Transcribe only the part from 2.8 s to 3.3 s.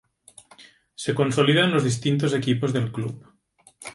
Club.